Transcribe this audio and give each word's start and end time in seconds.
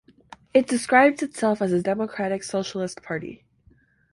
It 0.51 0.65
describes 0.67 1.21
itself 1.21 1.61
as 1.61 1.71
a 1.71 1.79
democratic 1.79 2.41
socialist 2.41 3.03
party. 3.03 3.45